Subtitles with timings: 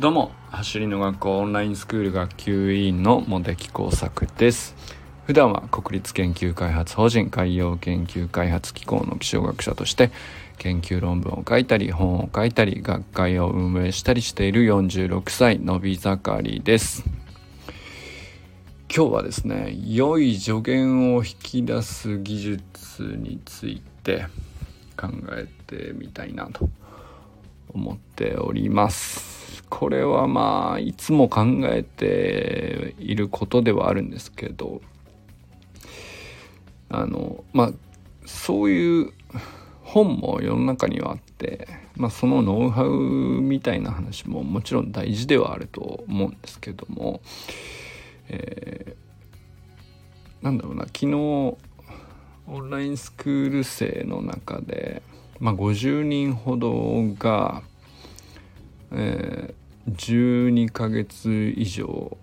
[0.00, 4.76] どうも走りの学校オンラインスクール学級委員の茂木耕作です。
[5.26, 10.12] 普段は国立研究開発法人海洋研究開発機構の気象学者として
[10.58, 17.02] 研究論文を書いたり本を書いたり学会を運営したりしている46歳のび盛りです。
[18.94, 24.28] 今日はですね良い助言を引き出す技術について
[24.96, 26.68] 考えてみたいなと
[27.74, 29.62] 思っております。
[29.68, 34.80] これはまあいつも考えていることではあるんですけど
[36.88, 37.72] あのまあ
[38.24, 39.12] そういう
[39.82, 47.22] 本も世の中にはあって、まあ、そのノウハウみたいな話ももちろん大事ではあると思うんですけども、
[48.28, 51.56] えー、なんだろうな昨日オ
[52.60, 55.02] ンラインスクール生の中で、
[55.40, 57.62] まあ、50人ほどが
[58.90, 62.16] えー、12ヶ月以上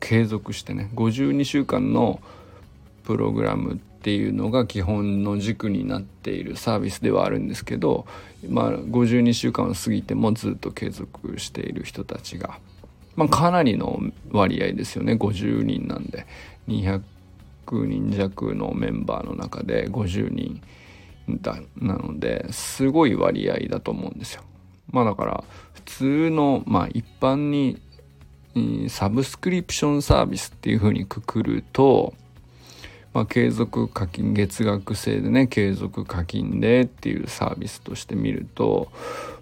[0.00, 2.20] 継続してね52週間の
[3.04, 8.06] プログラムっていうのが基本の軸になっているサービスではあるんですけど、
[8.48, 12.58] まあ、52週間を過ぎてもずっと継続している人たちが、
[13.14, 16.26] まあ、かなりの割合ですよね50人なんで。
[16.68, 17.00] 200
[17.70, 20.60] 人弱のメンバーの中で50人
[21.28, 24.42] だなのですごい割合だと思うんですよ。
[24.90, 27.80] まあだから普通のまあ一般に
[28.88, 32.14] サブスクリプションサービスっていうふうにくくると、
[33.12, 38.90] まあ、継続課金月額制でね継続課金でっていうサービスとして見ると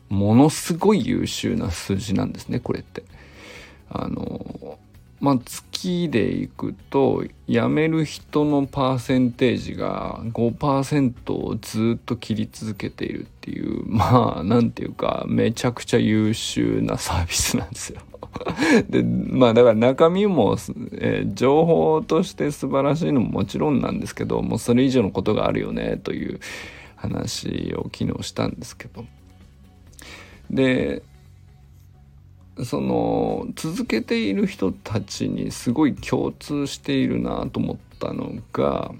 [0.08, 3.04] ものすごい優秀な数字なんですねこれって。
[3.90, 4.78] あの
[5.24, 18.02] まあ、月でいくと辞める人のパーセンテージが5%をずっと切り続けているっていう まあなんていうかめちゃくちゃ優秀なサービスなんですよ。
[18.90, 20.58] でまあだから中身も、
[20.92, 26.38] えー、情報として素晴らしいのももちろんなんですけどもうそれ以上のことがあるよねという
[26.96, 29.06] 話を昨日したんですけど。
[30.50, 31.02] で
[32.62, 38.92] その続けている人たちにすごい共通しているなと思ったのが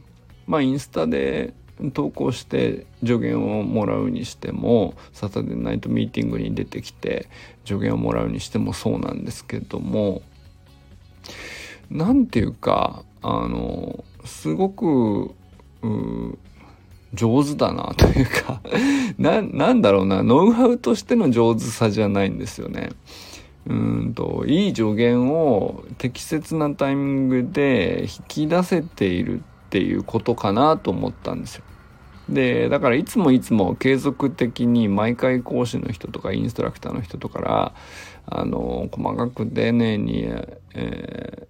[0.47, 1.55] まあインスタで
[1.93, 7.29] 投稿して助言をもらうにしてもサタデーナイトミーティングに出てきて
[7.65, 10.23] 助言をもらうにしてもそうなんですけども
[11.91, 15.35] 何て言うかあのすごく
[17.13, 18.61] 上手だなというか
[19.19, 22.91] ななんだろうなノウハウとしての上手さじゃないんですよね。
[23.67, 31.65] うんといい助言を適切なタイミングで引き出せているっていうことかなと思ったんですよ。
[32.29, 37.75] でだからいつもいつも継続的に毎回講師の人とかインストラクターの人とかから
[38.27, 40.25] あの細かく丁寧に、
[40.75, 41.49] え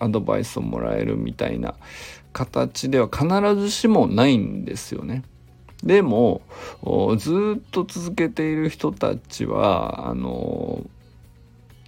[0.00, 1.74] ー、アドバイスをもらえるみたいな
[2.32, 3.26] 形では必
[3.56, 5.22] ずしもないんですよね。
[5.82, 6.42] でも
[7.18, 10.84] ずっと続けている人たちはあの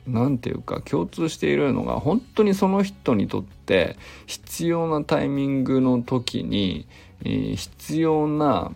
[0.06, 3.96] 何て言うか共通しているのが本当にその人にとって
[4.26, 6.86] 必要なタイミングの時に、
[7.22, 8.72] 必要な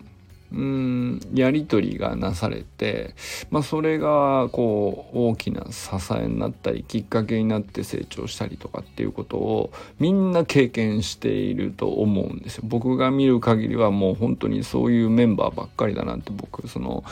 [0.55, 3.13] うんやり取りがなされて、
[3.49, 12.63] まあ、それがこう大きな支えになったりきっかけになって成長したりとかっていうことをみんな経験していると思うんですよ。
[12.65, 17.03] 僕が見る限りはもう本当にそういうメンバーばっかりだなって僕その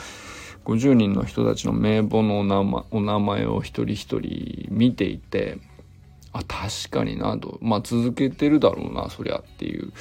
[0.64, 5.58] 50人の人たちの名簿のお名前お名前を一人一人見ていて
[6.32, 9.92] あ確かになとまあ続けてるだろうなそりゃっていう。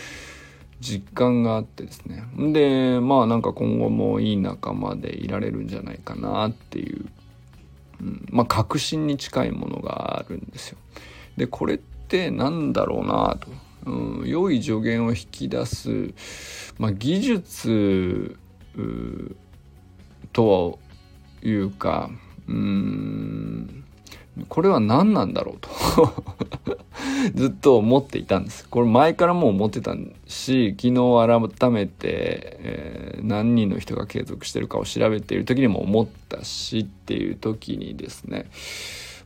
[0.83, 2.23] 実感があってですね。
[2.51, 7.05] でまあなんか今後もいい仲間でいられるんじゃないかなっていう、
[8.01, 10.77] うん、まあ確信に近いものがあるんですよ。
[11.37, 13.47] でこれってなんだろうなと、
[13.89, 16.13] うん、良い助言を引き出す、
[16.77, 18.37] まあ、技術
[20.33, 20.77] と
[21.41, 22.09] はいうか
[22.47, 23.82] うん。
[24.49, 25.69] これは何なんだろうと
[27.35, 28.67] ずっと思っていたんです。
[28.67, 29.95] これ前からもう思ってた
[30.27, 38.45] し、昨日改めて、えー、何人の人が継続してるかを調べている時にも思ったしっていう時にですね、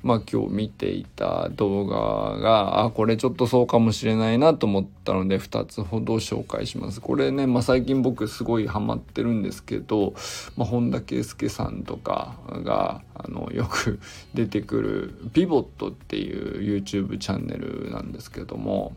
[0.07, 7.01] まあ今日見ていた動画が、あ、これちょっとそうかもしれないなと思ったので2つほど紹介します。
[7.01, 10.13] これね、まあ最近僕すごいハマってるんですけど、
[10.55, 13.99] まあ本田圭佑さんとかが、あの、よく
[14.33, 18.95] 出てくるピボットっていう YouTube チャンネルなんですけども、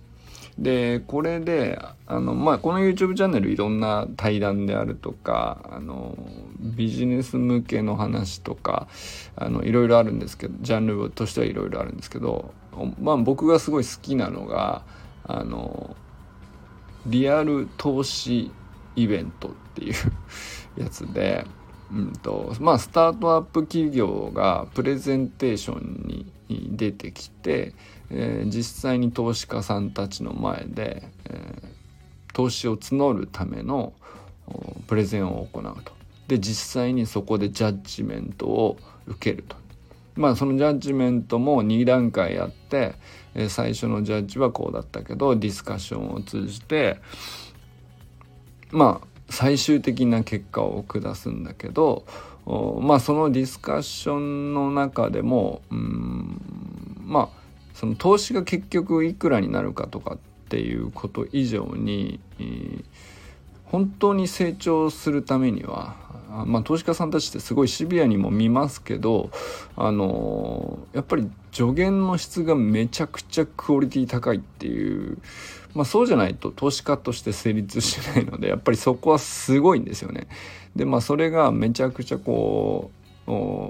[0.59, 6.17] でこれであの、まあ、この YouTube チャンネルいろんな対談であるとかあの
[6.61, 8.89] ビジネス向けの話とか
[9.37, 12.53] あのいろいろあるんですけどジャンルとしてはいろいろあるんですけど、
[13.01, 14.83] まあ、僕がすごい好きなのが
[15.25, 15.97] あの
[17.07, 18.51] リアル投資
[18.97, 19.95] イベントっていう
[20.77, 21.47] やつで、
[21.93, 26.05] うんとまあ、スタートアップ企業がプレゼンテーション
[26.49, 27.75] に出てきて、
[28.11, 33.93] えー、実際に投資家さんたちの前で、えー、投資を募るための
[34.87, 35.93] プレゼンを行うと。
[36.29, 39.57] で実際にそこでジャッジメントを受けると。
[40.17, 42.95] まあそのジャッジメントも2段階あって、
[43.35, 47.01] えー、最初のジャッジはこうだったけどディスカッションを通じて
[48.71, 52.05] まあ最終的な結果を下すんだけど
[52.81, 56.41] まあそのディスカッションの中でもうん
[57.05, 57.40] まあ
[57.81, 60.19] その投資が結局いくらになるかとかっ
[60.51, 62.85] ていうこと以上に、えー、
[63.65, 65.97] 本当に成長するためには
[66.47, 69.31] まあ、投資家さんたちってすごいシビアにも見ますけど、
[69.77, 75.19] あのー、やっぱり助言の質がめちゃくちゃクオリティ高いっていう、
[75.75, 80.29] まあ、そうじゃないと投資家として成立しないのでやっぱりそこはすごいんですよね。
[80.77, 83.00] でまあそれがめちゃくちゃこう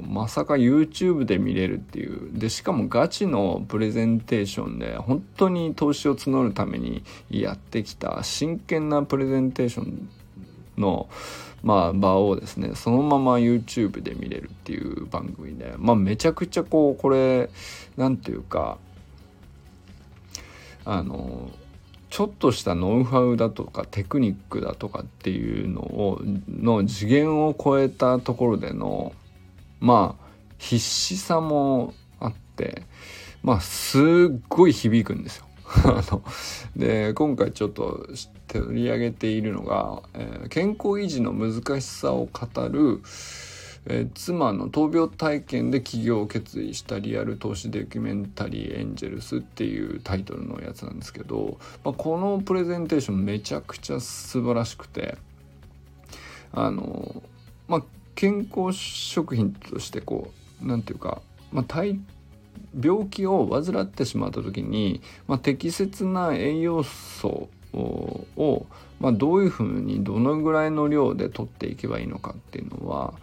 [0.06, 2.30] まさか YouTube で見れるっていう。
[2.32, 10.08] でしかもガチのプレゼンテーションで本当に投資を募るためにやってきた真剣なプレゼンテーション
[10.78, 11.08] の
[11.62, 17.50] まあ、場をですねそのまま YouTube で見れるっていう番組で、まあ、めちゃくちゃこうこれ
[17.96, 18.78] 何て言うか
[20.84, 21.50] あの
[22.08, 29.12] ちょっとしたノウハウだとかテクニックだとかっていうのをの次元を超えたところでの
[29.80, 30.24] まあ
[30.58, 32.82] 必死さもあって
[33.42, 34.02] まあすっ
[34.48, 35.46] ごい響くんですよ。
[35.84, 36.22] あの
[36.76, 38.06] で今回ちょっと
[38.48, 43.00] 取り上げているのが、えー、健康維持の難しさを語る、
[43.86, 55.16] えー、妻の闘病体験で起業を決意したリアル投資ドキュメンタリーエンジェルスっていうタイトルのやつなんですけど、まあ、このプレゼンテーションめちゃくちゃ素晴らしくて
[56.52, 57.22] あの
[57.68, 57.82] まあ
[58.20, 60.31] 健康食品としてこ
[60.62, 61.22] う何て言うか、
[61.52, 61.99] まあ、体
[62.78, 68.67] 病気を患ってしまった時に、まあ、適切な栄養素を、
[69.00, 73.14] まあ、どういうふうにどのぐらいの量で取っていけばいいのかっていうのは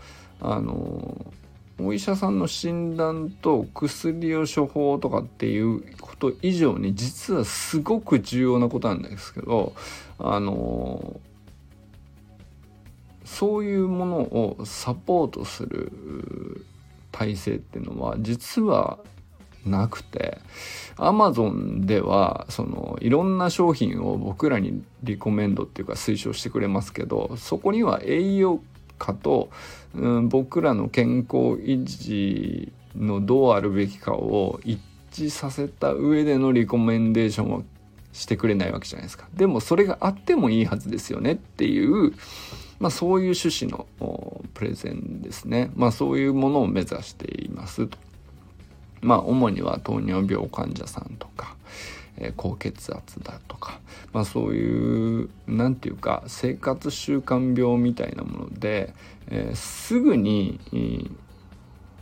[0.41, 1.31] あの
[1.79, 9.75] お医者さんの診断と薬を処方とかっていうこと以上に実はすごく重要なことなんですけど
[10.17, 11.19] あの
[13.27, 16.65] そういうものをサポートする
[17.11, 18.99] 体制っていうのは実は
[19.65, 20.39] なくて
[20.95, 28.61] アマゾンではそのいろんな商品を僕らにリコメンドっていうか推奨してくれますけどそこには栄養
[28.97, 29.49] 価と、
[29.93, 34.79] うん、僕らの健康維持のどうあるべきかを一
[35.11, 37.63] 致させた上でのリコメンデーションを
[38.13, 39.27] してくれないわけじゃないですか。
[39.35, 42.13] でもそれがあってもいいはずですよねっていう、
[42.79, 43.87] まあ、そういう趣旨の
[44.53, 45.71] プレゼンですね。
[45.75, 47.97] まあ、そういうものを目指していますと。
[49.01, 51.55] まあ主には糖尿病患者さんとか、
[52.17, 53.79] えー、高血圧だとか、
[54.13, 58.93] まあ、そういう何て言うか生活習慣病みたいなもので、
[59.29, 60.77] えー、すぐに、え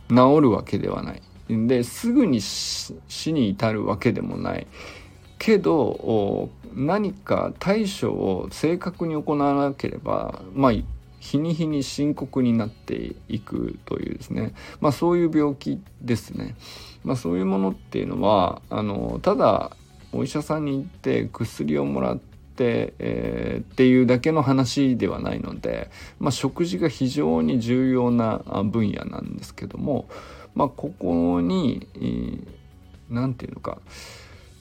[0.08, 2.94] ー、治るわけではないですぐに死
[3.32, 4.66] に至るわけでもない
[5.38, 10.72] けど何か対処を正確に行わなければまあ
[11.26, 16.54] 日に日に深刻になっていくというですね、まあ、そういう病気ですね。
[17.04, 19.76] まあ、そういうものっていうのはあのただ
[20.12, 30.08] お医者さんに行って薬をもらって、えー、っていうだけの話ではないので、まあ、食事が非常に重要な分野なんですけども、
[30.54, 31.86] まあ、ここに
[33.08, 33.78] 何、えー、て言うのか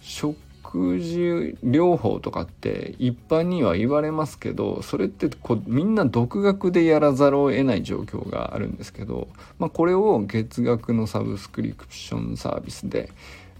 [0.02, 0.38] 食
[0.76, 13.10] 食事療法とかって一般には言われますけどそれってこみんな独学でやらざるを得ない状況があるんですけど、まあ、これを月額のサブスクリプションサービスで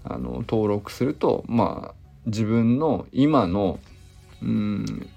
[0.04, 1.94] あの登録するとまあ
[2.26, 3.80] 自分の今の
[4.42, 5.08] うん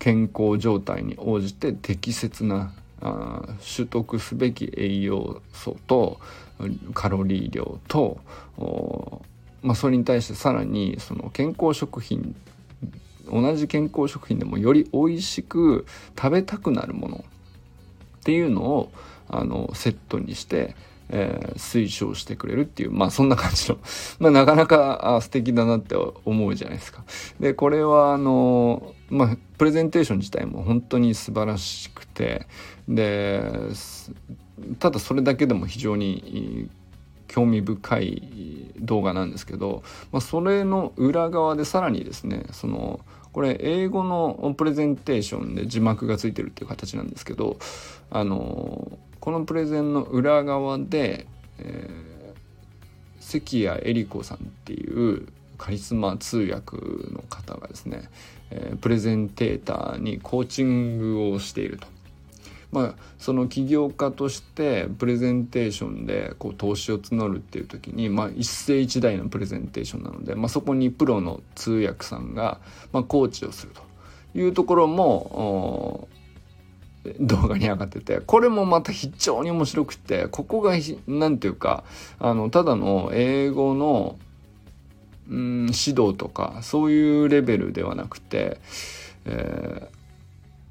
[0.00, 3.42] 健康状態に応じて適切なあ
[3.76, 6.18] 取得すべき栄養素と
[6.92, 8.18] カロリー量と
[9.66, 12.36] まあ、それに対してさらにその健康食品
[13.28, 15.84] 同じ健康食品でもより美味しく
[16.16, 17.24] 食べたくなるもの
[18.20, 18.92] っていうのを
[19.28, 20.76] あのセットにして
[21.08, 23.78] えー、推奨してくれるっていう、まあそんな感じの、
[24.18, 25.94] まあなかなか素敵だなって
[26.24, 27.04] 思うじゃないですか。
[27.38, 32.48] で、これはあの、まあプレゼンテーション自体も本当に素晴らしくて、
[32.88, 33.40] で、
[34.80, 36.68] ただそれだけでも非常に
[37.28, 43.00] 興味深い動画なんですけど、まあ、それの裏側でさらにですねその
[43.32, 47.58] これ英語のプレゼンテーションで字幕がついてるっていう形なんですけど
[48.10, 51.26] あのこのプレゼンの裏側で、
[51.58, 55.26] えー、関谷恵理子さんっていう
[55.58, 56.76] カリスマ通訳
[57.12, 58.08] の方がですね、
[58.50, 61.95] えー、プレゼンテーターにコーチングをしていると。
[62.76, 72.60] まあ、その起業家としてプレゼンテーションでこう投資を募るっていう時に、まあ、一世一代のプレゼンテーションなので、まあ、そこにプロの通訳さんが、
[72.92, 76.06] まあ、コーチをするというところも
[77.18, 80.72] 動画に上がっててこれもまた非常に面白くてここが
[81.06, 81.82] 何て言うか
[82.18, 84.18] あのただの英語の
[85.30, 88.60] うん指導とかそういうレベルではなくて、
[89.24, 89.88] え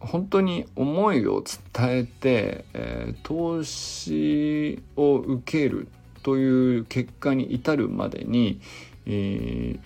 [0.05, 1.43] 本当に思いを
[1.73, 5.87] 伝えて、えー、投資を受ける
[6.23, 8.59] という結果に至るまでに、
[9.05, 9.79] えー、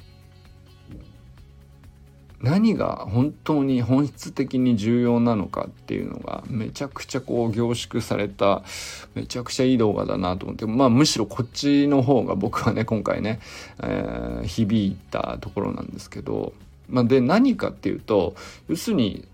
[2.41, 8.63] 何が本当に本質的に重要なのかっていうのがめちゃくちゃこう凝縮された
[9.15, 13.41] めちゃくちゃいい動画だなと思ってまあむしろこっちの方が僕はね今回ね、
[13.83, 16.53] えー、響いたところなんですけど、
[16.88, 18.35] まあ、で何かっていうと
[18.69, 19.27] 要するに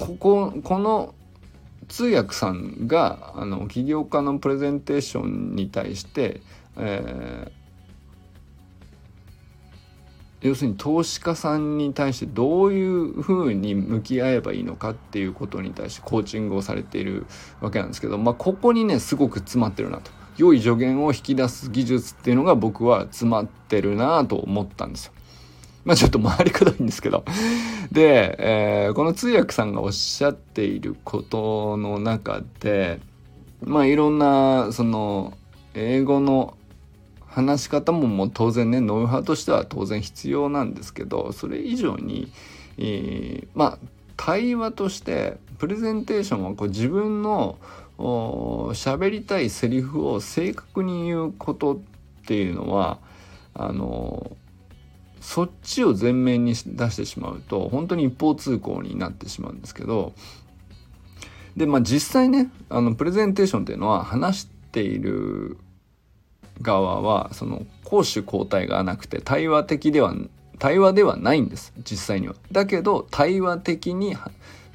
[0.00, 1.14] こここの
[1.88, 6.40] 通訳さんがあの起業家のプレゼンテーションに対して、
[6.78, 17.26] えー、要するに投資家さんに対してどういうふうに向き合えばいいのかっていうことに対してコーチングをされている
[17.60, 25.12] わけなんですけど、まあ、ここにねすごく詰まってるなと良い助言を引き出す技術っていうのが僕は詰まってるなと思ったんですよ。
[25.84, 27.24] まあちょっと回りくどいんですけど。
[27.92, 33.00] で、えー、この通訳さんがおっしゃっていることの中で、
[33.62, 35.36] まあいろんな、その、
[35.74, 36.56] 英語の
[37.26, 42.30] 話し方ももう当然ね、ノウハウとしては当然必要なんですけど、それ以上に、
[42.78, 43.78] えー、まあ
[44.16, 47.56] 対話としてプレゼンテーションはこう自分の
[47.98, 51.78] 喋りたいセリフを正確に言うことっ
[52.26, 52.98] ていうのは
[53.54, 54.36] あの
[55.20, 60.14] そっちを前面に出してしまうと本当に一方通行になってしまうんですけど
[61.56, 65.58] でまあ実際ねあのプレゼンテーションっていうのは話している
[66.62, 70.14] 側はその攻守交代がなくて対話的では
[70.58, 72.34] 対話ではないんです実際には。
[72.52, 74.16] だけど対話的に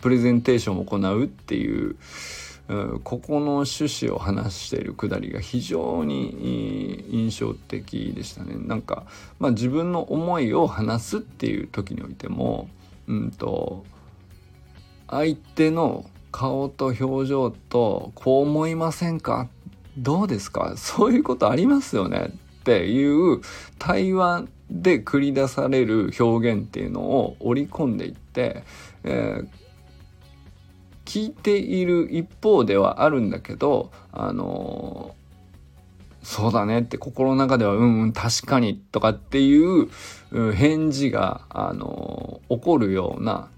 [0.02, 1.96] プレゼンテーションを行うっていう
[3.04, 8.56] ここの趣旨を話しているくだりが非常に印象的でしたね。
[8.58, 9.06] なんか、
[9.38, 12.68] まあ、自分の思いを話すっていう時においても、
[13.08, 13.86] うんと、
[15.08, 19.48] 相手の顔と表情とこう思いませんか？
[19.98, 20.74] どうですか？
[20.76, 22.32] そういうことありますよね？
[22.62, 23.42] っていう
[23.78, 28.64] 対話で繰り出される表現っていうのを織り込んでいって、
[29.04, 29.48] えー
[31.06, 35.16] 聞いている一方ではあるんだけどあの
[36.24, 39.90] そうだねって心の中ではうんうん確かにとかっていう
[40.54, 43.50] 返事があの起こるような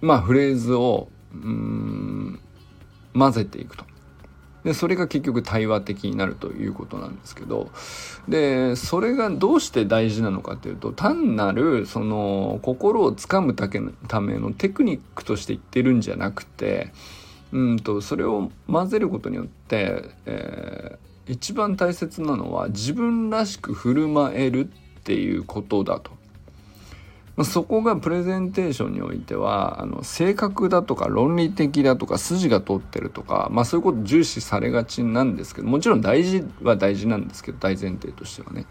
[0.00, 2.40] まあフレーズをうん
[3.14, 3.84] 混ぜていくと。
[4.66, 7.70] でそれが結局対話的になるということなんですけど
[8.28, 16.92] でそれがどうして大事なのかっていうと単なるその心をつかむだけのためのテクニックとして言ってるんじゃなくて
[17.52, 26.10] うんとそれを混ぜることによって、えー、一番大切なのは自分らしく振る舞えるっていうことだと。
[27.36, 38.66] まそこがプレゼンテーションにおいてはあの正確だとか論理的だとか筋が通ってるとか、まあ、そういうこと重視されがちなんですけどもちろん大事は大事なんですけど大前提としてはね。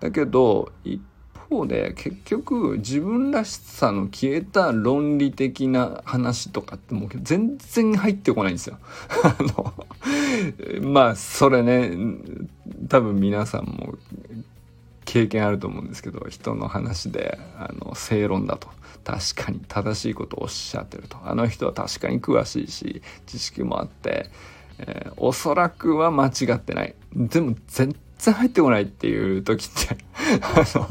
[0.00, 1.00] だけど一
[1.48, 8.78] 方で結局自分らしさの消えた論理的な話とかってもう全然入ってこないんですよ。
[9.22, 9.74] あの
[10.82, 11.96] まあそれね
[12.88, 13.94] 多分皆さんも
[15.14, 18.68] 経験あると思うんですけど人の話であの正論だと。
[19.04, 21.18] 確かに正しいことをおっしゃってると。
[21.22, 24.28] あの人は確かに詳しいし知識もあって、
[24.80, 26.96] えー、おそらくは間違ってない。
[27.14, 29.98] でも全然入ってこないっていう時って
[30.42, 30.88] あの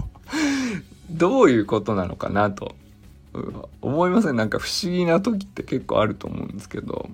[1.09, 2.75] どういうことなのかなと
[3.81, 4.37] 思いません？
[4.37, 7.09] なんか不思議な時って結構あると思うんですけど。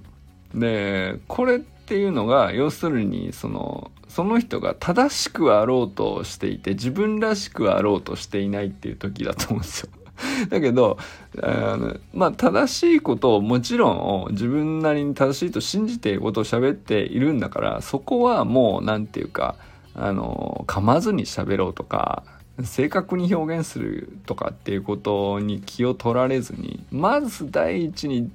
[0.54, 9.90] でこれっていうのが要するにそのその人が正しくあろうとしていて自分らしくあろうとしていないっていう時だと思うんですよ。
[10.50, 10.98] だけど
[11.42, 19.56] あのまあ正しいことをもちろん自分なりに正しいと信じていることを喋っているんだからそこはもう何て言うか
[19.96, 22.24] あの噛まずに喋ろうとか
[22.64, 28.30] 正確に表現するとかっていうことに気を取られずにまず第一に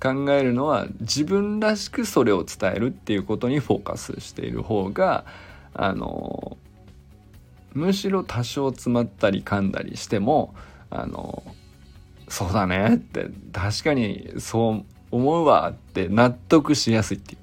[0.00, 5.24] 考えるのは自分らしくそれを伝えるっていうことにフォーカスしている方が
[5.74, 6.56] あの
[7.72, 10.54] むしろ多少詰まったり噛んだりしても
[10.90, 11.42] あの
[12.28, 17.38] そうだねって確かにそう思うわって納得しやすいっていう。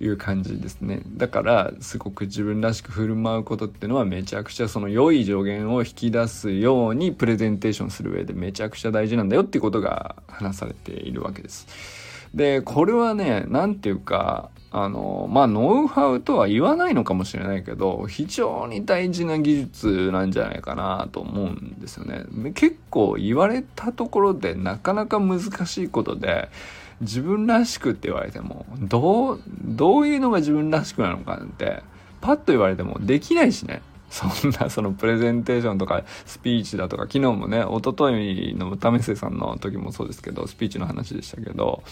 [0.00, 11.66] いう感じですねだからすごく自分らしく振る舞うことっていうのはめちゃくちゃその良い助言を引き出すようにプレゼンテーションする上でめちゃくちゃ大事なんだよっていうことが話されているわけです。
[12.34, 22.24] でこれはね何て言うかあのまあノウハウとは言わないのかもしれないけど非常に大事な技術なんじゃないかなと思うんですよね。
[22.54, 26.48] 結構言われたところでなかなか難しいことで
[27.00, 31.82] 自分らしくって言われてもどうどういうのが自分らしくなのかなんて
[32.20, 33.82] パッと言われてもできないしね。
[34.10, 41.84] そんなそのプレゼンテーションとかスピーチだとか昨日もね一昨日の為末さんの時もそうですけどスピーチの話でしたけど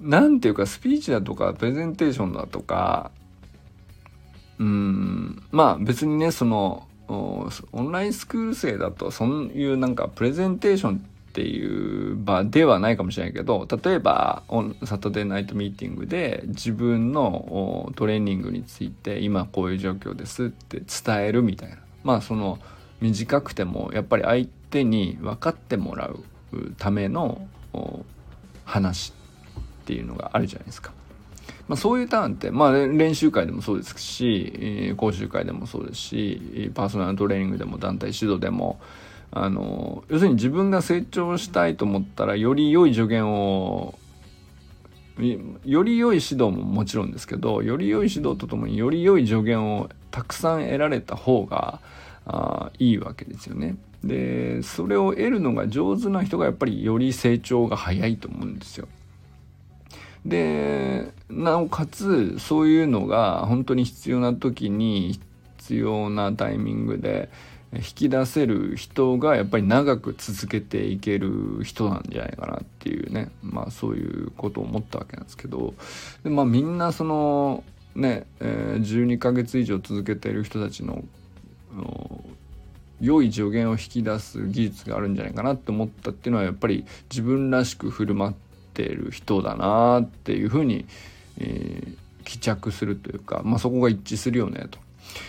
[0.00, 3.12] 何ていうかスピーチだとかプレゼンテーションだとか
[4.58, 7.48] うんまあ別にねそのオ
[7.80, 14.42] ンラインスクール生だとそういうなんかプレゼンテーションっていう場ではないかもしれないけど例えば
[14.86, 22.58] サタデーナイトミーティングで自分のトレーニングについて今こういう状況ですって伝えるみたいなまあその
[23.02, 26.24] 短くてもやっぱり相手に分かってもらう
[26.78, 27.46] ための
[28.64, 29.12] 話
[29.82, 30.92] っていうのがあるじゃないですか。
[31.68, 38.80] まあ、そういうターンって、まあ、練習会でもそうですし講習会でもそうですしパーソナルトレーニングでも団体指導でも
[39.30, 43.98] あの要するに自分が成長したいと思ったらより良い助言を
[45.64, 51.80] より良い指導ももちろんですけどより良い指導とともにより良い助言をたくさん得られた方が
[52.26, 53.76] あいいわけですよね。
[54.04, 58.88] でそれを得るのが上手な人がやっぱりより成長が早いと思うんですよ。
[60.24, 65.20] でなおかつそういうのが本当に必要な時に
[65.58, 67.28] 必要なタイミングで
[67.72, 75.74] 引き出せる人がやっぱり長く続けていける人なんじゃないかなっていうねまあそういうことを思ったわけなんですけど
[76.22, 81.04] でまあみんなそのね、えー、12ヶ月以上続けている人たちの
[83.00, 88.34] 良い助言を引き出す技術があるんじゃないかなって思ったっていうのはやっぱり自分らしく振る舞っ
[88.74, 90.86] ている人だなっていうふうに、
[91.38, 94.78] えー、帰着するというか、まあ、そこが一致するよねと。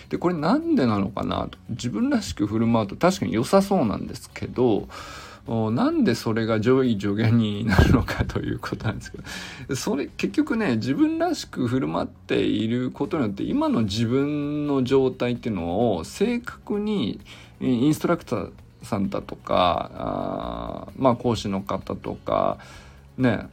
[0.09, 1.57] でこれなんでなのかなと。
[1.69, 4.87] 自分らしく振る舞うと確かに良さそうなんですけど
[5.47, 9.17] なんでそれが上位助言になるのかということなんですけ
[9.69, 9.75] ど。
[9.75, 17.21] それ結局ね自分らしく振る舞っていることによって今の自分の状態っていうのを正確に
[17.61, 18.51] インストラクター
[18.83, 22.57] さんだとかあまあ講師の方とか
[23.17, 23.47] ね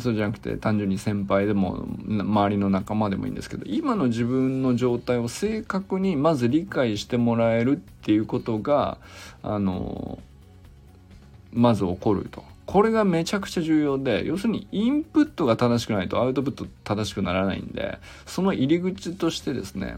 [0.00, 8.98] そうじゃなくて単純に先輩でも周りの仲間でもいいんですけど今の自分の状態を正確にまず理解してもらえるっていうことが
[9.42, 10.18] あの
[11.52, 12.44] まず起こると。
[12.66, 19.96] これがめちゃくちゃ重要で要するにインプットが正しくないとアウトプット正しくならないんでその入り口としてですね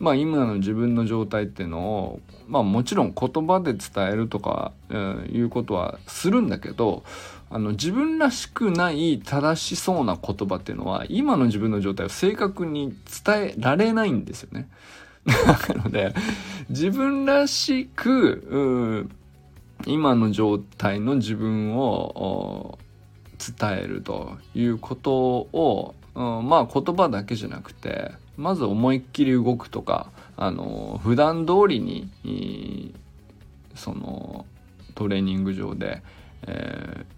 [0.00, 7.04] まあ今の自分の状態っていうのをまあもちろん言葉で伝えるとか、えー、いうことはするんだけど
[7.48, 14.68] あの自分らしくない正しそうな言葉っていうのは今の自分の状態を正確に伝えられないんですよね。
[15.26, 16.14] なので
[16.68, 19.08] 自分らしく
[19.86, 22.78] 今の状態の自分を
[23.38, 32.94] 伝えるということを、うん、まあ言葉だけじゃなくてまず思いっきり動くとかあの普段通りに
[33.74, 34.46] その
[34.94, 36.02] トレーニング上で、
[36.46, 37.15] えー、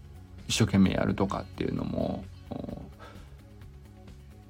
[0.49, 2.25] 一生懸命やるとかっていうのも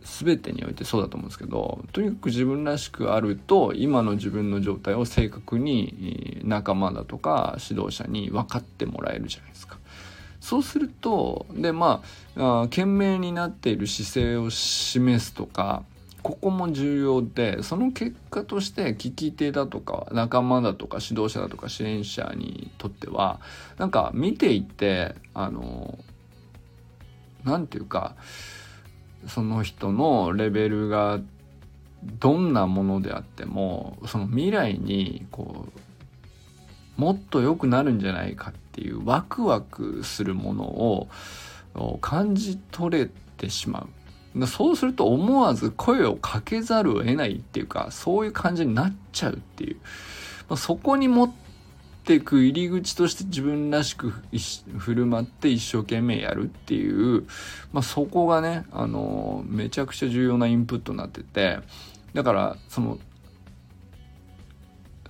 [0.03, 9.77] 全てにおいてそうだと思うんですけどとにかく自分らしくあると今の自分の状態を正確に仲間だとか指導者に分かってもらえるじゃないですか。
[10.41, 12.03] そうするとでま
[12.37, 15.83] あ懸命になっている姿勢を示すとか
[16.23, 23.41] ここも重要でその結果として聞き手だとか仲間だとか指導者だとか支援者にとっては
[23.79, 25.99] なんか見ていてあの
[27.45, 28.17] 何て言うか
[29.27, 31.21] その人のレベルが
[32.21, 35.67] どんなものであってもその未来にこ
[36.97, 41.09] うもっと良くなるんじゃないかっていうワクワクするものを
[42.01, 43.89] 感じ取れてしまう。
[44.47, 49.77] そうすると思わず声をかけざるを得ないっていうかそういう感じになっちゃうっていう、
[50.49, 51.33] まあ、そこに持っ
[52.05, 57.27] ていく入り口として自分らしく振る舞って一生懸命やるっていう、
[57.73, 61.59] まあ、そこがね、あのめちゃくちゃ重要なインプットになってて。
[62.15, 62.99] だからその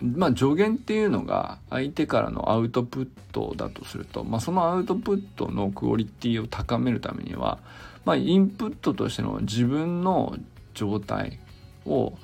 [0.01, 7.59] まあ助言っていうのが相手からのアウトプットだとすると、まあ、そのアウトプットのクオリティを高めるためには、
[8.05, 10.37] まあ、インプットとしての自分の
[10.75, 11.39] 状態
[11.85, 12.15] を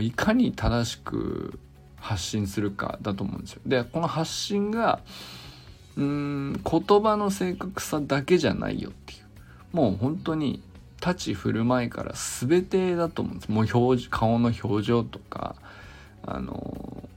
[0.00, 1.58] いかに正しく
[1.96, 3.62] 発信するかだと思うんですよ。
[3.66, 5.00] でこの発信が
[5.96, 9.24] うん言葉の正確さだけじゃないよっていう。
[9.76, 10.62] もう本当に
[11.00, 13.50] 立ち振る舞いから全てだと思うんです。
[13.50, 15.56] もう表顔の表情とか
[16.22, 17.08] あの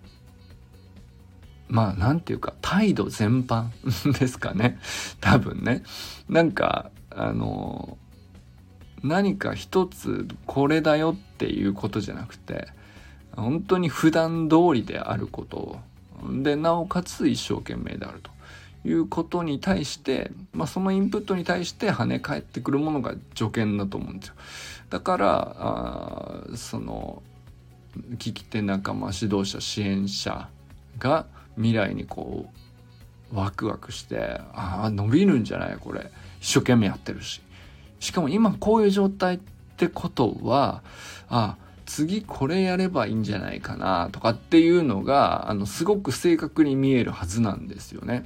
[1.67, 3.69] まあなんていうか態度全般
[4.17, 4.79] ですかね。
[5.19, 5.83] 多分ね。
[6.29, 7.97] なんかあの
[9.03, 12.67] 何か一つこれだよっていうことじゃなくて
[13.35, 15.79] 本当に普段通りであること
[16.41, 18.31] でなおかつ一生懸命であると
[18.87, 24.35] いうことに対して、まあ、そのインプットに対して跳ね返ってくるものが助言だと思うんですよ。
[24.89, 27.21] だからあその
[28.13, 30.49] 聞き手仲間指導者支援者
[30.99, 31.25] が
[31.55, 32.49] 未来にこ
[33.33, 36.09] うワクワクしてああ伸びるんじゃないこれ
[36.53, 37.41] 生懸命やってるし
[37.99, 39.39] しかも今こういう状態っ
[39.77, 40.81] てことは
[41.29, 48.25] あ次これやればいいんじゃないかなとかっていうのがあのすごく正確に見えるはずなんですよね。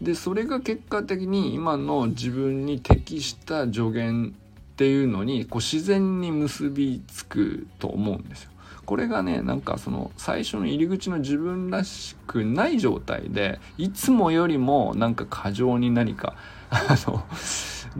[0.00, 4.34] でそれが結果的に今の自分に適した助言
[4.72, 8.50] っていうのにこう自然に結びつくと思うんですよ。
[8.84, 16.34] これがねなんかその最初の入り口の自分らしくない状態でいつもよりもなんか過剰に何か
[16.72, 17.22] あの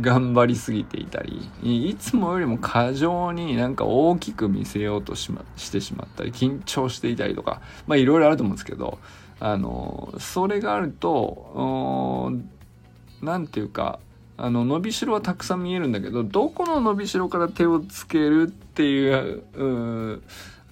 [0.00, 8.98] 頑張りすぎていたりいつもよりも過剰になんか大きく見せようとし,、ま、してしまったり緊張していたりとかまあいろいろあると思うんですけど
[9.38, 12.32] あのそれがあると
[13.20, 13.98] 何て言うか
[14.38, 20.22] あの伸びしろはたくさん見えるんだけどどこの伸びしろから手をつけるっていう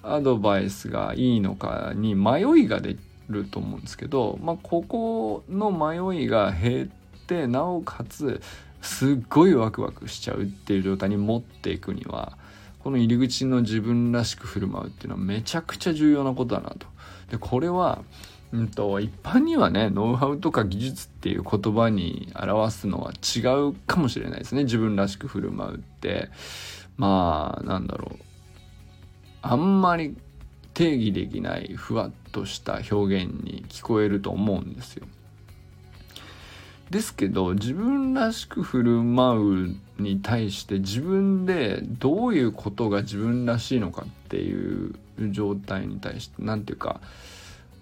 [0.03, 2.97] アドバイスがいいのかに迷いが出
[3.29, 6.91] ると思うんですけど、まあ、ここの迷いが減
[7.31, 8.41] ってなおかつ
[8.81, 12.37] すっごいワクワクしちゃうっていう状態に持っていくには
[12.79, 16.87] この入り口の自分らしく振る舞うっていうのはめちゃくちゃ重要なことだなと。
[17.29, 18.03] でこれは
[18.51, 23.39] うんと、一般にはねノウハウとか技術っていう言葉に表すのは違
[23.69, 26.29] うかもしれないですね自分らしく振る舞うって
[26.97, 28.19] まあなんだろう
[29.41, 30.17] あんまり
[30.73, 35.07] 定義できないふわっとした表現に聞こえると思うんですよ。
[36.91, 44.93] ですけど自分らしく振る舞うに対して自分でどういうことが自分らしいのかっていう
[45.31, 46.99] 状態に対して何て言うか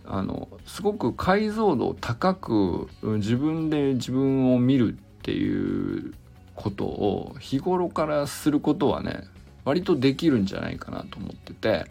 [0.05, 6.13] あのすごく解像度を高く自分で自分を見るっていう
[6.55, 9.23] ことを日頃からすることはね
[9.65, 11.85] 割とできるんじゃないかなと思ってて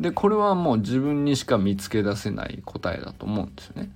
[0.00, 3.90] でこれはもう自分にしか見つけ出せない答えだと思うんですよね。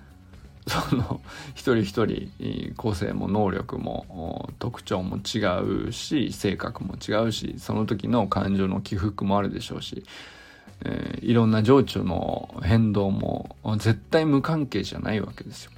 [0.68, 1.20] その
[1.54, 10.04] 一人一人個性も能力も特徴も違うし性格も違うしその時の感情の起伏もあるでしょうし、
[10.84, 15.72] えー、いろんな情緒の変動も絶対無関係じゃないわけですよ。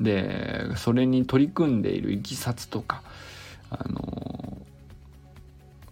[0.00, 3.02] でそれに取り組んでいるいきさつとか
[3.70, 4.37] あの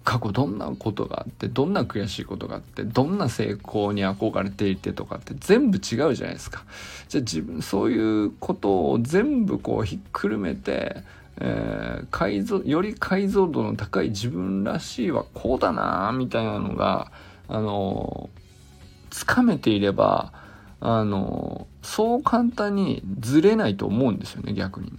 [0.06, 6.64] 過去どんなことがあってどんな悔しいことがあってどんな成功に憧れていてとかって全部違うじゃないですか。
[7.08, 11.02] じゃあ自分そういうことを全部こうひっくるめて、
[11.40, 17.10] えー、解像より解像度の高い自分らしいはこうだなみたいなのが
[17.48, 18.30] あの
[19.10, 20.32] つかめていれば
[20.78, 24.98] あのそう簡単にずれないと思うんですよね逆にね。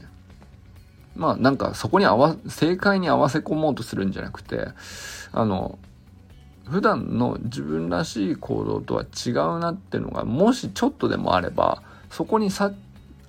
[1.17, 4.67] まあなんかそこに合わ正解に合わせ込もうとするんじゃなくて
[5.31, 5.77] あの
[6.69, 12.71] 普段の自分らしい行動とは違うなっていうのがもしちょっとでもあればそこにさ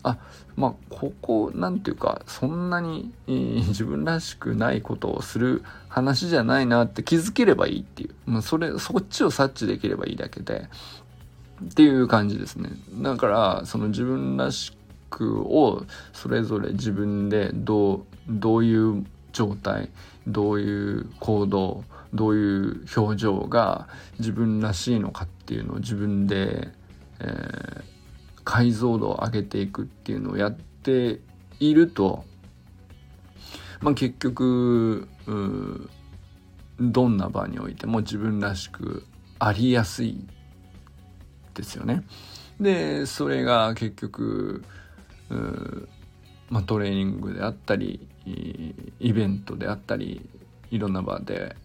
[0.03, 0.19] あ
[0.57, 10.69] まあここなんていうかそんなに、自分らしくないことをする話じゃないなって気づければいいっていう、まあ、それそっちを察知できればいいだけで。
[11.65, 12.71] っていう感じですね。
[13.03, 14.73] だからその自分らし
[15.11, 19.91] をそれぞれ自分でどうどういう状態
[20.27, 26.69] どういう行動どういう表情が自分らしいのかっていうのを自分で、
[27.21, 27.83] えー、
[28.45, 31.21] 解像度を上げていくっていうのをやって
[31.61, 32.25] いると、
[33.81, 35.09] まあ、結局
[36.81, 39.05] どんな場においても自分らしく
[39.39, 40.25] ありやすい
[41.55, 42.05] ですよね。
[42.61, 44.65] でそれが結局
[46.51, 48.07] まあ、トレーニングであったり
[49.01, 50.29] イベントであったり
[50.71, 51.57] いろんな場で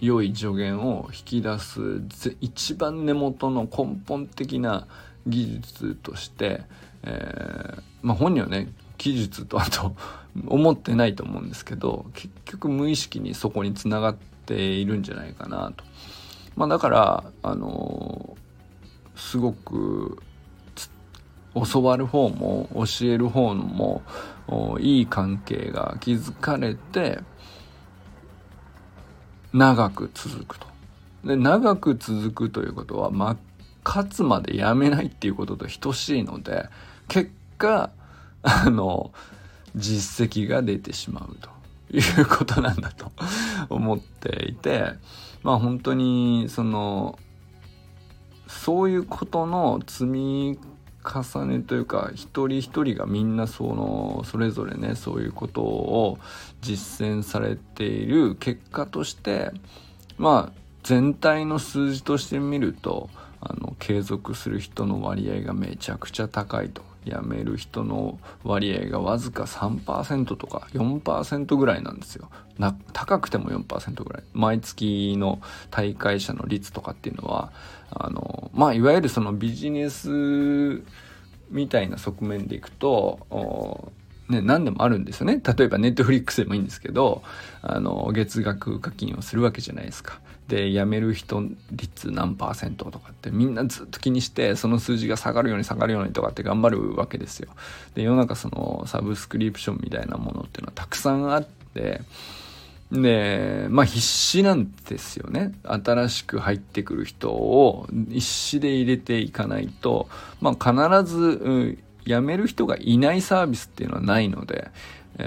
[0.00, 2.02] 良い助言を引き出す
[2.40, 4.86] 一番根元の根本的な
[5.26, 6.62] 技術として、
[7.02, 9.94] えー、まあ、本人はね技術とあと
[10.46, 15.84] 思ってないと思うんですけど結局無意識にそこにつながっているんじゃないかなと。
[16.56, 20.22] まあ、だからあのー、すごく
[21.54, 24.02] 教わる方も教える方も
[24.78, 27.20] いい関係が築かれて
[29.52, 30.66] 長く続くと。
[31.24, 33.36] で長く続くということは、ま、
[33.84, 36.68] 勝つまでやめないっていうことと等しいので
[37.08, 37.90] 結果
[38.42, 39.12] あの
[39.76, 41.50] 実績が出てしまうと
[41.96, 43.12] いうことなんだと
[43.68, 44.92] 思っていて
[45.42, 47.18] まあ本当にその
[48.46, 50.58] そういうことの積み
[51.04, 56.18] 重ねというか一人一人がみんなそのそれぞれねそういうことを
[56.60, 59.50] 実践されている結果として
[60.18, 63.08] まあ全体の数字として見ると
[63.40, 66.89] あの継続する人の割合がめちゃくちゃ高いと。
[67.04, 72.30] 辞める人の割合がわずか3%とか4%ぐらいなんですよ。
[72.58, 74.22] な高くても4%ぐらい。
[74.32, 77.52] 毎月の大会者の率とかっていうのは
[77.90, 80.82] あのまあいわゆるそのビジネス
[81.50, 83.92] みたいな側面でいくと
[84.30, 85.40] ね、何でもあるんですよね。
[85.44, 87.22] 例えばネットフリックスでもいいんですけど、
[87.62, 90.20] あの、月額課金をするわけじゃないですか。
[90.48, 97.50] で、辞める人率何パーセントとかってみんなずっと気にして、その数字が下がるように下がるようにとかって頑張るわけですよ。
[97.94, 102.02] で、世の中そのサブスクリプションみたいなものっていうのはたくさんあって、
[102.92, 105.54] で、まあ必死なんですよね。
[105.62, 110.08] 新しく入ってくる人を必死で入れていかないと、
[110.40, 114.70] まあ必ず、うん辞める人がいないサービスっていうのはないので、
[115.18, 115.24] え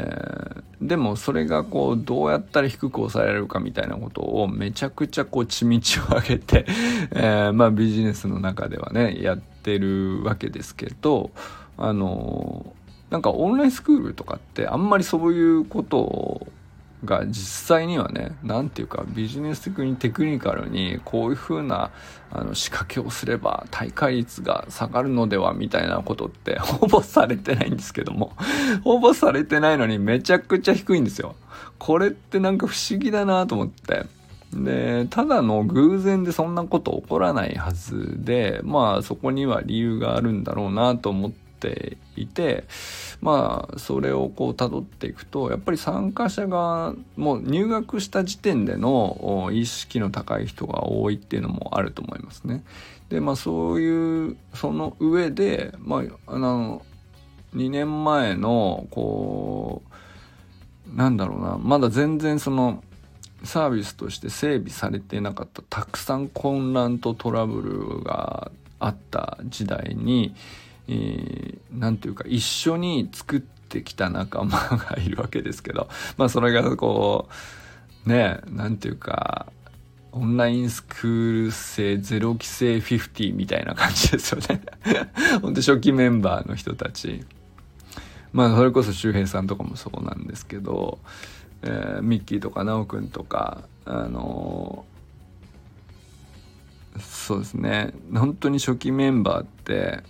[0.82, 6.66] ー、でもそれがこうどうやったら低く抑えられるかみたいなことをめちゃくちゃこう地道を上げて、
[7.12, 11.32] えー、まあビジネスの中ではねやってるわけですけど
[11.78, 12.74] あの
[13.10, 16.48] なんかオンラインスクールとかってあんまりそういうことを
[17.06, 21.92] が実際にはね何て言うかビジネス的にテクニカルにこういう風な
[22.32, 28.34] あな仕掛けをすれば大会率が下がるのではみたいなことって ほぼされてないんですけども
[28.84, 31.36] ほぼされてないのにめちゃくちゃ低いんですよ。
[31.78, 34.06] これってなんか不思議だなと思って。
[34.54, 42.66] でただの偶然でそんなこと起こらないはずでまあそこには理由があるんだろうなと思ってていて
[43.22, 52.64] まあそれをこう辿っていくとやっぱり参加者がもう入学した時点での意識の高い人が多いっていうのもあると思いますね。
[53.10, 56.86] でまあそういうその上でまああの
[57.56, 59.84] 2年前のこ
[60.92, 62.84] うなんだろうなまだ全然その
[63.44, 70.36] サービスとして整備されてなかったたくさん混乱とトラブルがあった時代に
[70.88, 77.30] えー、ていうか一緒に作ってきた仲間がいるわけですけど まあそれがこ
[78.06, 79.48] うね何ていうか
[80.12, 84.62] オンラインスクール生ゼロ期生50みたいな感じですよね。
[85.42, 87.26] ほんと初期メンバーの人たち。
[88.32, 91.00] まあそれこそ周平さんとかもそうなんですけど、
[91.64, 97.94] えー、ミッキーとか奈くんとかあのー、そうですね。
[98.14, 100.04] 本当に初期メンバーって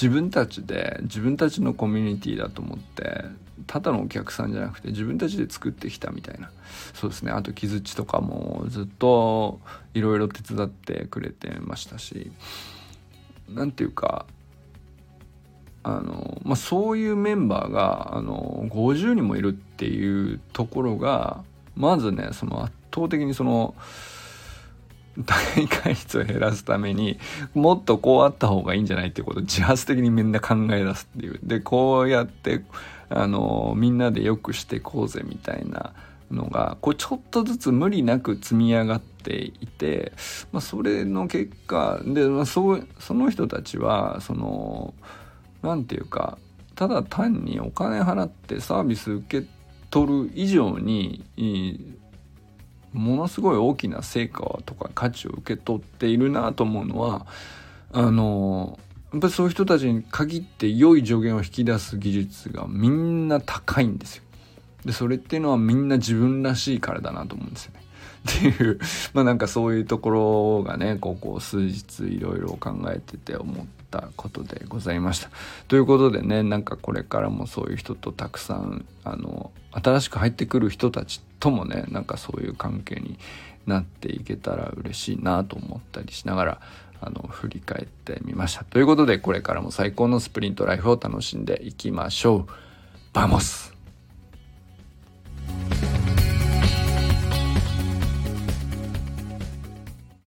[0.00, 3.24] 自分たちで自分たちのコミュニティだと思って
[3.66, 6.52] ただのお客さんじゃなくて自分たちで作ってきたみたいな
[6.94, 9.58] そうですねあと木槌とかもずっと
[9.94, 12.30] いろいろ手伝ってくれてましたし
[13.48, 14.26] 何ていうか
[15.82, 21.42] あの、まあ、そういうメンバーがあの50人もいるっていうところが
[21.74, 23.74] まずねその圧倒的にその。
[25.24, 27.18] 大会率を減らすために
[27.54, 31.40] もっとこうあった方がいいんじゃないっていうことを自発的にみんな考え出すっていう。
[31.42, 32.62] でこうやって
[33.10, 35.92] あのみんなでよくしていこうぜみたいな
[36.30, 40.12] のがこうちょっとずつ無理なく積み上がっていて、
[40.52, 44.94] まあ、それの結果で、まあ、そうその人たちはその
[45.62, 46.38] 何て言うか
[46.74, 49.46] ただ単にお金払ってサービス受け
[49.90, 51.24] 取る以上に
[52.98, 57.26] ものすごい大きな成果とか価値を受け取っているなと思うのは
[57.92, 58.78] あの
[59.12, 64.22] やっぱりそういう人たちに限って良い助言を引き出す技術がみんな高いんですよ。
[64.84, 67.82] でそれっていうのはみんな自分らしいからだなと思うんですよね。
[68.28, 68.78] っていう
[69.14, 75.30] まあなんかそういうところがねここ数日いろいろ考えてて思ったことでございました。
[75.68, 83.18] ということでねなんかこれからもそういう人とたくさんあの新しく入ってくる人たちともねなんかそういう関係に
[83.66, 86.60] なっていけたら嬉しいなと思ったりしながら
[87.00, 88.64] あの振り返ってみました。
[88.64, 92.46] ということでこれからも最高のスプリントライフを楽しんでいきましょう。
[93.12, 93.72] Vamos。